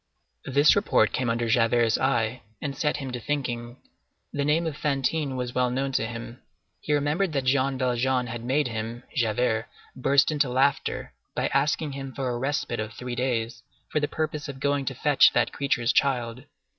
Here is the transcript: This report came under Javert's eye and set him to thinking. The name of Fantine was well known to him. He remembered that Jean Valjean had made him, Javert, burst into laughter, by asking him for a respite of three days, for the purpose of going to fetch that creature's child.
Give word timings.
This 0.45 0.75
report 0.75 1.11
came 1.11 1.29
under 1.29 1.47
Javert's 1.47 1.99
eye 1.99 2.41
and 2.59 2.75
set 2.75 2.97
him 2.97 3.11
to 3.11 3.19
thinking. 3.19 3.77
The 4.33 4.43
name 4.43 4.65
of 4.65 4.75
Fantine 4.75 5.35
was 5.35 5.53
well 5.53 5.69
known 5.69 5.91
to 5.91 6.07
him. 6.07 6.41
He 6.79 6.91
remembered 6.91 7.33
that 7.33 7.43
Jean 7.43 7.77
Valjean 7.77 8.25
had 8.25 8.43
made 8.43 8.67
him, 8.67 9.03
Javert, 9.15 9.67
burst 9.95 10.31
into 10.31 10.49
laughter, 10.49 11.13
by 11.35 11.49
asking 11.49 11.91
him 11.91 12.13
for 12.15 12.29
a 12.29 12.39
respite 12.39 12.79
of 12.79 12.93
three 12.93 13.13
days, 13.13 13.61
for 13.91 13.99
the 13.99 14.07
purpose 14.07 14.47
of 14.49 14.59
going 14.59 14.85
to 14.85 14.95
fetch 14.95 15.33
that 15.33 15.53
creature's 15.53 15.93
child. 15.93 16.45